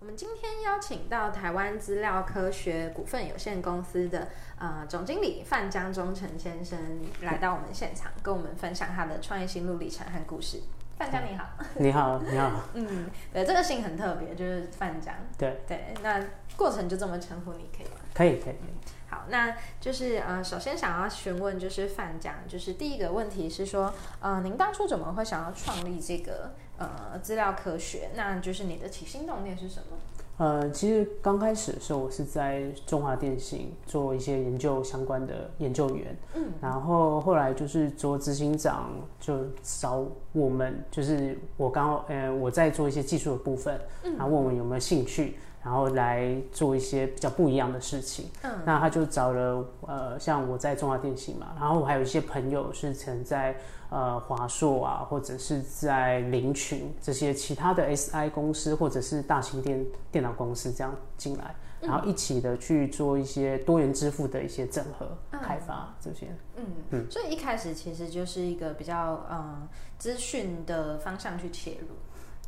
[0.00, 6.78] 我们今天邀请到台湾资料科学股份有限公司的呃总经理范江忠诚先生
[7.22, 10.62] 来到我们现场，跟我们分享他的创业心路历程和故事。
[10.96, 12.62] 范江你好， 你好，你好。
[12.74, 15.12] 嗯，对，这个姓很特别，就是范江。
[15.36, 16.24] 对对，那
[16.56, 17.96] 过程就这么称呼你可以吗？
[18.14, 18.54] 可以，可以，
[19.30, 28.10] 那就是呃，首先想要询问就是范讲，就是第一个问题是说，呃，您当初怎么会想要创立这个呃资料科学？
[28.14, 29.96] 那就是你的起心动念是什么？
[30.38, 38.88] 呃，其实刚开始的时候，我是在中华电信做一些研究相关的研究员，嗯，然后后来就是做执行长
[39.18, 45.36] 就找我们，就是我刚好呃我在做一些技术的部分，嗯，然后问我们有没有兴趣。
[45.62, 48.26] 然后来做一些比较不一样的事情。
[48.42, 53.56] 嗯，那他就找了呃，像我在中华电信嘛，然后我还有一些朋友是曾在
[53.90, 66.28] 呃华硕啊，或者是在林群这些其他的 SI 公司，或者是大型电电脑公司这样进来，然后一起的去做一些多元支付的一些整合、嗯、开发这些。
[66.56, 69.66] 嗯嗯，所以一开始其实就是一个比较嗯
[69.98, 71.88] 资讯的方向去切入。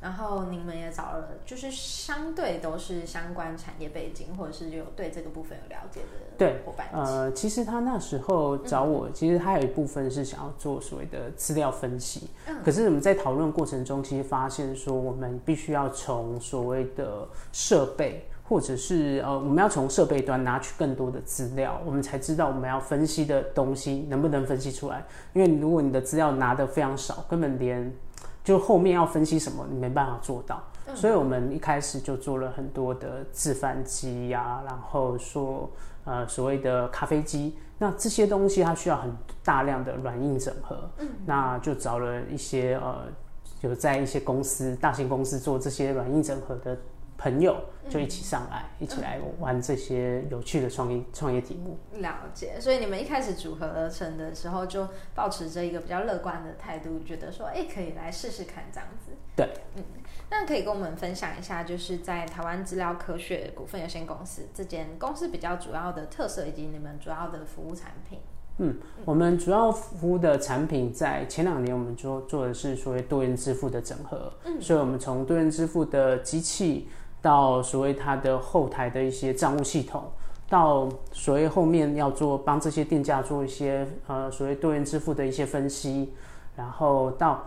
[0.00, 6.88] 然后你们也找了，就是相对都是相关产业背景，或者是有对这个部分有了解的对伙伴。
[6.92, 12.30] 呃，其实他那时候找我，嗯、其实他有一部分是想要做所谓的资料分析。
[12.46, 12.56] 嗯。
[12.64, 25.04] 可是我们在讨论过程中，其实发现说，我们必须要从所谓的设备，或者是呃，我们要从设备端拿取更多的资料，我们才知道我们要分析的东西能不能分析出来。
[25.34, 27.92] 因为如果你的资料拿得非常少，根本连
[28.50, 35.70] 就后面要分析什么，你没办法做到，嗯、所以我们一开始就做了很多的自贩机呀，然后说
[36.04, 39.08] 呃所谓的咖啡机，那这些东西它需要很
[39.44, 43.04] 大量的软硬整合，嗯，那就找了一些呃
[43.60, 46.76] 有在一些公司大型公司做这些软硬整合的。
[47.20, 47.54] 朋友
[47.90, 51.76] 就一起上来，嗯、一起来玩这些有趣的创业创业题目。
[52.00, 59.12] 了解，所以你们一开始组合而成的时候，就保持着一个比较乐观的态度，觉得说，哎、欸，可以来试试看这样子。
[59.36, 59.46] 对，
[59.76, 59.84] 嗯，
[60.30, 68.18] 那可以跟我们分享一下，就是在台湾资料科学股份有限公司这间公司比较主要的特色，以及你们主要的服务产品。
[68.62, 74.32] 嗯，我们主要服务的产品在前两年，我们做做的是所谓多元支付的整合。
[74.44, 76.88] 嗯，所以我们从多元支付的机器。
[77.22, 80.04] 到所谓它的后台的一些账务系统，
[80.48, 86.12] 到所谓后面要做帮这些店家做一些呃所谓多元支付的一些分析，
[86.56, 87.42] 然后到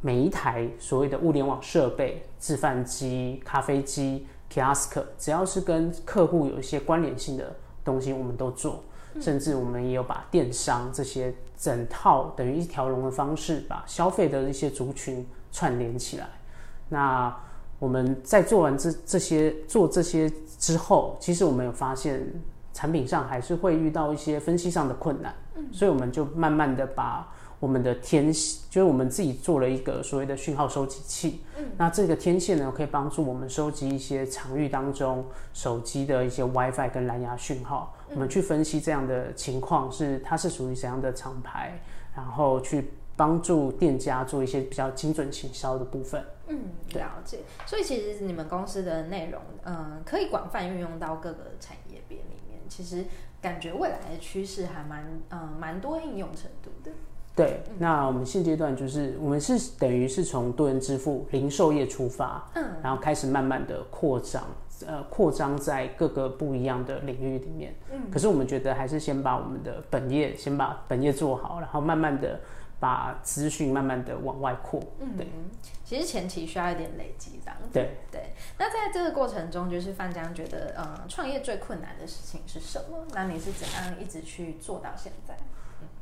[0.00, 8.82] 每一台所谓的物联网设备、制饭机、咖啡机、kiosk，只要是跟客户有一些关联性的东西，我们都做，
[9.20, 16.26] 甚至我们也有把电商这些整套等于一条龙的方式，把消费的一些族群串联起来。
[16.88, 17.34] 那
[17.78, 20.28] 我们在做完这这些做这些
[20.58, 22.20] 之后，其实我们有发现
[22.74, 41.80] 产品上还是会遇到一些分析上的困难，嗯，所以我们就慢慢的把我们的天线，就是我们自己做了一个所谓的讯号收集器，嗯，那这个天线呢，可以帮助我们收集一些场域当中手机的一些 WiFi 跟蓝牙讯号，我们去分析这样的情况是它是属于怎样的厂牌，
[42.14, 42.90] 然后去。
[43.18, 46.24] 帮助店家做一些比较精准行销的部分。
[46.46, 46.56] 嗯，
[46.94, 47.40] 了解。
[47.66, 52.60] 所以其实你们公司的内容，嗯、呃，可以广泛运用到各个产业别里面。
[52.68, 53.04] 其实
[53.42, 56.92] 感觉未来的趋势还蛮，嗯、呃，蛮多应用程度的。
[57.34, 64.44] 对，嗯、那我们现阶段就是，我们是等于是从多元支付零售业出发，嗯，然后开始慢慢的扩张，
[64.86, 67.74] 呃，扩张在各个不一样的领域里面。
[67.90, 72.38] 嗯，可是我们觉得还是先把我们的本业先把本业做好，然后慢慢的。
[72.80, 75.26] 把资讯慢慢的往外扩，嗯，对，
[75.84, 78.32] 其实前期需要一点累积，这样子，对对。
[78.58, 83.04] 那在这个过程中，就是范江觉得，呃，创业最困难的事情是什么？
[83.12, 85.36] 那你是怎样一直去做到现在？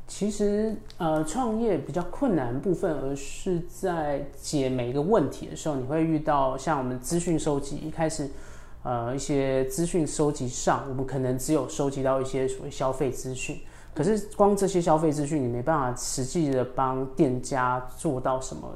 [0.08, 8.30] 其实，呃，创业比较困难部分，而是在解每一个问题的时候，你会遇到像我们资讯收集，一开始，
[8.86, 13.60] 呃，一些资讯收集上，我们可能只有收集到一些所谓消费资讯。
[13.92, 18.72] 可是光这些消费资讯，你没办法实际的帮店家做到什么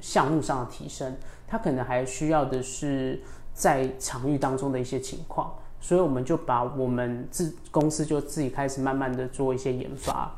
[0.00, 1.12] 项目上的提升，
[1.48, 3.20] 他可能还需要的是
[3.52, 10.32] 在场域当中的一些情况，所以我们就把我们自公司就自己开始慢慢的做一些研发，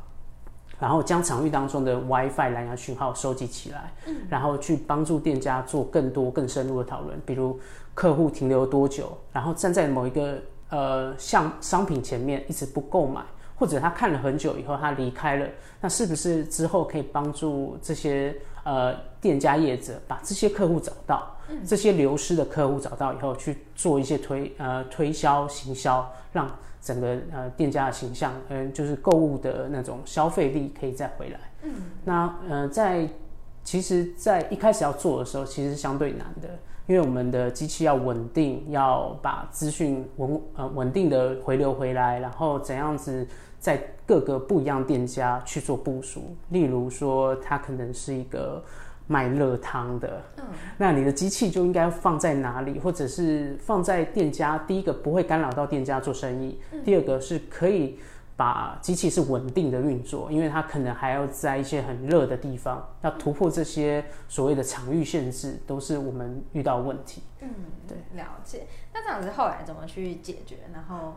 [0.81, 3.93] 然后将场域当中的 WiFi 蓝牙讯号收集起来，
[4.27, 7.57] 然后去帮助店家做更多更深入的讨论，比如
[7.93, 10.39] 客户停留多久，然后站在某一个
[10.69, 13.21] 呃像商品前面一直不购买。
[13.55, 15.45] 或者他看了很久以后，他离开了，
[15.79, 18.91] 那是不是之后可以帮助这些呃
[19.21, 21.31] 店家业者把这些客户找到，
[21.65, 26.49] 这些流失的客户找到以后，去做一些推呃推销行销，让
[26.81, 31.39] 整个呃店家的形象，嗯、呃，就是购物的那种消费力可以再回来。
[31.63, 33.07] 嗯，那呃在
[33.63, 36.49] 其实，在一开始要做的时候，其实是相对难的，
[36.87, 43.27] 因为我们的机器要稳定，要把资讯稳呃稳定的回流回来，然后怎样子
[43.59, 46.35] 在各个不一样店家去做部署。
[46.49, 48.63] 例如说，它可能是一个
[49.11, 50.43] 卖热汤的，嗯，
[50.77, 57.99] 那你的机器就应该放在哪里，或者是放在店家，第一个不会干扰到店家做生意，第二个是可以。
[58.37, 67.21] 把机器是稳定的运作，因为它可能还要在一些很热的地方，那突破这些所谓的场域限制，都是我们遇到问题。
[67.41, 67.49] 嗯，
[67.87, 68.65] 对，了解。
[68.91, 70.55] 那这样子后来怎么去解决？
[70.73, 71.13] 然后，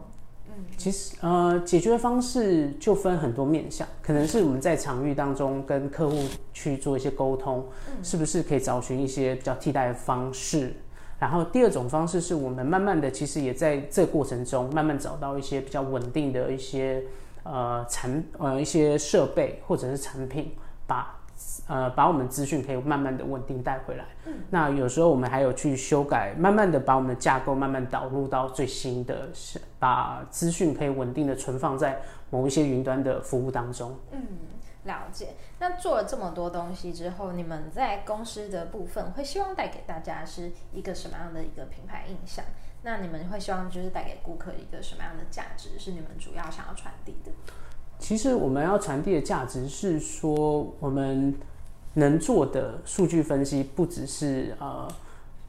[0.48, 6.16] 嗯，其实呃，解决的方式就分很多面向，可能是我们在场域当中跟客户
[6.52, 10.74] 去做一些沟通，嗯，是不是可以找寻一些比较替代的方式？
[11.18, 17.02] 然后第二种方式是我们慢慢的，其实也在这个过程中慢慢找到一些比较稳定的一些
[17.44, 20.52] 呃产呃一些设备或者是产品，
[20.86, 21.18] 把
[21.66, 24.04] 呃把我们资讯可以慢慢的稳定带回来。
[24.26, 24.34] 嗯。
[24.50, 29.28] 那有时候我们还有去修改，慢慢的把我们的架构慢慢导入到最新的，
[29.78, 32.00] 把资讯可以稳定的存放在
[32.30, 33.98] 某一些云端的服务当中。
[34.12, 34.20] 嗯。
[34.84, 35.28] 了解，
[35.60, 42.44] 那做了这么多东西之后，你们在公司的部分会希望带给大家是一个什么样的一个品牌印象？
[42.82, 45.78] 那你们会希望就是带给顾客一个什么样的价值？
[45.78, 47.32] 是你们主要想要传递的？
[47.98, 51.34] 其实我们要传递的价值是说，我们
[51.94, 54.86] 能做的数据分析不只是呃，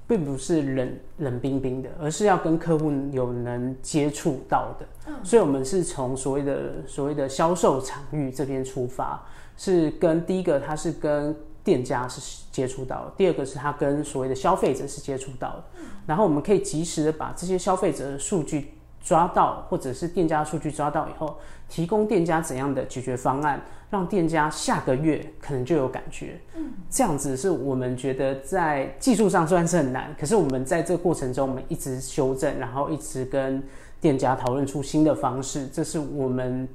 [0.08, 4.86] 并不是冷冷冰冰的，而是要跟客户有能接触到的。
[5.24, 9.22] 所以，我们是从所谓的所谓的销售场域这边出发，
[9.58, 15.64] 是跟第一个，它是跟店家是接触到的；第二个是它跟所谓的消费者是接触到的。
[16.06, 18.72] 然后，我们可以及时的把这些消费者的数据
[19.06, 21.38] 抓到，或者是店家数据抓到以后，
[21.70, 26.42] 提供店家怎样的解决方案，让店家下个月可能就有感觉。
[26.58, 33.64] 嗯这样子是我们觉得在技术上虽然是很难，可是我们在这个过程中，我们一直修正，然后一直跟。
[34.02, 36.68] 店家讨论出新的方式，这是我们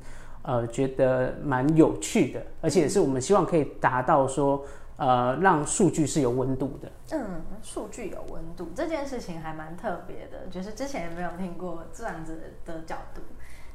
[0.42, 4.60] 呃觉得蛮有趣的，而且也是我们希望可以达到说，
[5.00, 6.92] 呃，让数据是有温度的。
[7.12, 13.22] 嗯，数据有温度这件事情还蛮特别的，就是之前也没有听过这样子的角度。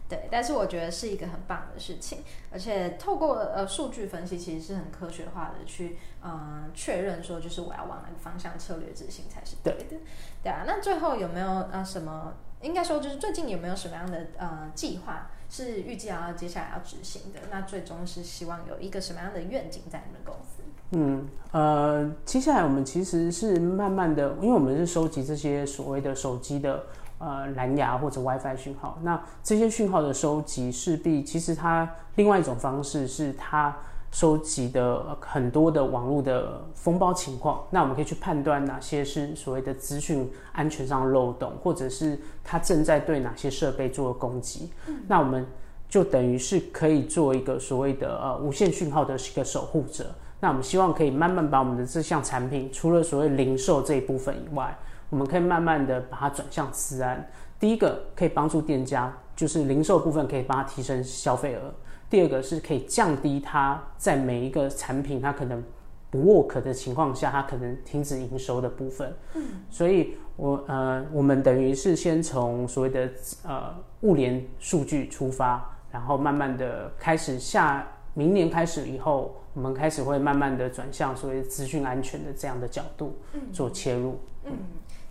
[0.07, 9.97] 对，但是我觉得是一个很棒的事情，而且透过呃数据分析，其实是很科学化的去嗯确认说，就是我要往哪个方向策略执行才是对的。
[10.43, 12.35] 对，啊，那最后有没有呃什么？
[12.61, 17.39] 应该说，就是最近有没有什么样的呃计划是预计要接下来要执行的？
[17.49, 20.61] 那最终是希望有一个什么样的愿景在你们公司？
[20.91, 26.83] 嗯，呃，接下来我们其实是慢慢的，因为我们是收集这些所谓的手机的
[27.19, 33.75] 呃蓝牙或者 WiFi 讯号，那这些讯号的收集势必其实它另外一种方式是它。
[34.11, 44.71] 收集的很多的网络的风暴情况，那我们可以去判断哪些是所谓的资讯安全上的漏洞，或者是它正在对哪些设备做攻击。
[44.87, 45.45] 嗯，那我们
[45.89, 50.05] 就等于是可以做一个所谓的呃无线讯号的一个守护者。
[50.39, 54.77] 那我们希望可以慢慢把我们的这项产品，除了所谓零售这一部分以外，
[55.09, 57.27] 我们可以慢慢的把它转向慈安。
[57.59, 61.73] 第一个可以帮助店家，就是零售部分可以帮他提升消费额。
[62.09, 65.63] 第二个是可以降低他在每一个产品他可能
[66.11, 69.11] 不 work 的情况下，他可能停止营收的部分。
[69.33, 73.09] 嗯，所以我呃，我们等于是先从所谓的
[73.47, 83.15] 呃物联数据出发，然后慢慢的开始下明年开始以后，我们开始会慢慢的转向所谓资讯安全的这样的角度
[83.53, 84.19] 做切入。
[84.43, 84.51] 嗯。
[84.51, 84.57] 嗯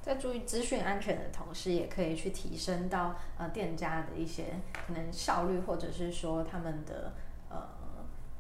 [0.05, 7.15] 在注意资讯安全的同时，也可以去提升到呃店家的一些可能效率，或者是说他们的
[7.49, 7.67] 呃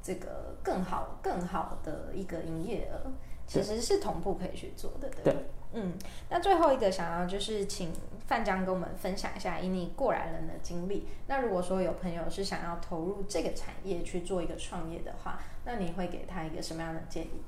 [0.02, 3.11] 这个更好更好的一个营业额，
[3.47, 5.37] 其实是同步可以去做的，对，对，
[5.75, 5.93] 嗯。
[6.31, 7.93] 那最后一个想要就是请
[8.26, 11.07] 范江跟我们分享一下以你过来人的经历。
[11.26, 17.43] 那如果说有朋友是想要投入这个产业去做一个创业的话，那你会给他一个什么样的建议？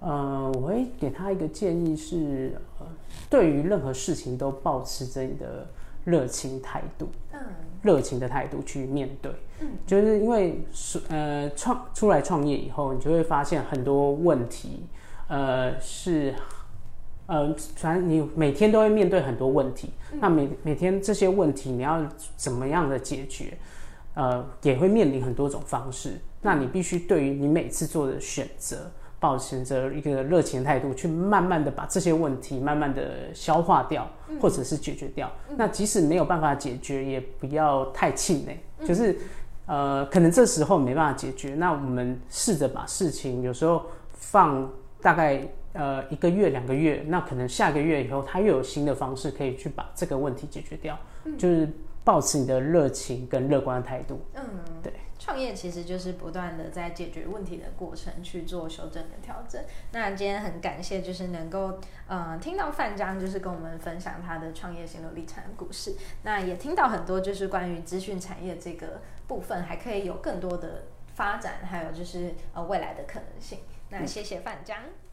[0.00, 2.86] 呃，我会给他一个建议是，呃，
[3.28, 5.66] 对于任何事情都保持着你的
[6.04, 7.40] 热情态度，嗯，
[7.82, 14.86] 热情的态度去面对，嗯，就是因为是呃创出来创业以后，你就会发现很多问题，
[15.26, 16.32] 呃是，
[17.28, 22.04] 呃反正你每天都会面对很多问题，嗯，那每每天这些问题你要
[22.36, 23.56] 怎么样的解决，
[24.14, 28.90] 呃也会面临很多种方式，那你必须对于你每次做的选择。
[29.20, 34.08] 保持着一个热情态度，去慢慢的把这些问题慢慢的消化掉，
[34.40, 35.28] 或者是解决掉。
[35.48, 39.18] 嗯、那即使没有办法解决，也不要太气馁，嗯、就是
[39.66, 43.82] 呃，可能这时候没办法解决，那我们试着把事情有时候
[44.12, 44.70] 放
[45.02, 45.42] 大概
[45.78, 51.66] 呃一个月两个月，那可能下个月以后，他又有新的方式可以去把这个问题解决掉，嗯、就是
[52.02, 54.20] 保持你的热情跟乐观的态度。
[54.34, 54.42] 嗯，
[54.82, 54.92] 对。
[55.20, 59.60] 创业其实就是不断的在解决问题的过程，去做修正跟调整。
[59.92, 65.96] 那今天很感谢，就是能够呃听到范姜就是跟我们分享他的创业心路历程的故事。
[66.22, 73.58] 那也听到很多就是关于资讯产业这个部分，还可以有更多的发展，还有就是呃未来的可能性。
[73.90, 74.78] 那谢谢范姜。
[74.78, 75.07] 嗯